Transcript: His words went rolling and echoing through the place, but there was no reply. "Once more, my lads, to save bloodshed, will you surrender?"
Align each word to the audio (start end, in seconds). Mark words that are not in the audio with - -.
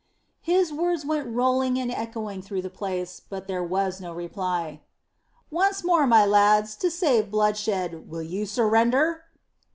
His 0.41 0.73
words 0.73 1.05
went 1.05 1.27
rolling 1.27 1.77
and 1.77 1.91
echoing 1.91 2.41
through 2.41 2.63
the 2.63 2.71
place, 2.71 3.21
but 3.29 3.45
there 3.45 3.63
was 3.63 4.01
no 4.01 4.11
reply. 4.11 4.81
"Once 5.51 5.83
more, 5.83 6.07
my 6.07 6.25
lads, 6.25 6.75
to 6.77 6.89
save 6.89 7.29
bloodshed, 7.29 8.09
will 8.09 8.23
you 8.23 8.47
surrender?" 8.47 9.25